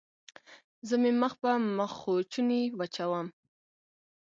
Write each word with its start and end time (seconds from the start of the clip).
زه 0.87 0.95
مې 1.01 1.11
مخ 1.21 1.33
په 1.41 1.51
مخوچوني 1.77 2.61
وچوم. 2.79 3.27